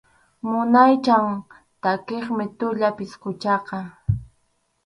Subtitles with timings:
[0.49, 1.17] Munaycha
[1.81, 3.77] takiqmi tuya pisquchaqa.